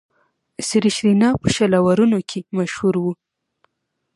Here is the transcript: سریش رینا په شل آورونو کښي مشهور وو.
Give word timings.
سریش 0.67 0.97
رینا 1.05 1.29
په 1.41 1.47
شل 1.55 1.71
آورونو 1.81 2.17
کښي 2.29 2.39
مشهور 2.57 2.95
وو. 2.99 3.13